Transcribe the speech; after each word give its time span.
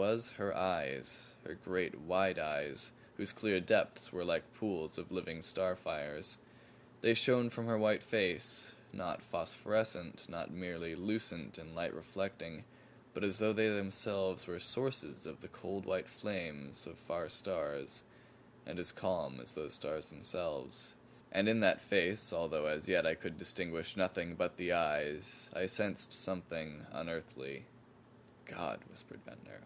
It 0.00 0.04
was 0.04 0.30
her 0.30 0.56
eyes 0.56 1.24
her 1.44 1.56
great, 1.64 1.98
wide 1.98 2.38
eyes 2.38 2.92
whose 3.16 3.32
clear 3.32 3.58
depths 3.58 4.12
were 4.12 4.24
like 4.24 4.54
pools 4.54 4.96
of 4.96 5.10
living 5.10 5.42
star 5.42 5.74
fires. 5.74 6.38
They 7.00 7.14
shone 7.14 7.50
from 7.50 7.66
her 7.66 7.78
white 7.78 8.04
face 8.04 8.72
not 8.92 9.24
phosphorescent, 9.24 10.28
not 10.28 10.52
merely 10.52 10.94
lucent 10.94 11.58
and 11.58 11.74
light 11.74 11.92
reflecting, 11.94 12.64
but 13.12 13.24
as 13.24 13.40
though 13.40 13.52
they 13.52 13.68
themselves 13.70 14.46
were 14.46 14.60
SOURCES 14.60 15.26
of 15.26 15.40
the 15.40 15.48
cold 15.48 15.84
white 15.84 16.08
flames 16.08 16.86
of 16.86 16.96
far 16.96 17.28
stars 17.28 18.04
and 18.66 18.78
as 18.78 18.92
calm 18.92 19.40
as 19.40 19.54
those 19.54 19.74
stars 19.74 20.10
themselves. 20.10 20.94
And 21.32 21.48
in 21.48 21.58
that 21.60 21.80
face, 21.80 22.32
although 22.32 22.66
as 22.66 22.88
yet 22.88 23.04
I 23.04 23.16
could 23.16 23.36
distinguish 23.36 23.96
nothing 23.96 24.36
but 24.36 24.58
the 24.58 24.72
eyes, 24.74 25.50
I 25.54 25.66
sensed 25.66 26.12
something 26.12 26.86
unearthly. 26.92 27.64
"God!" 28.44 28.80
whispered 28.88 29.20
Ventnor. 29.26 29.60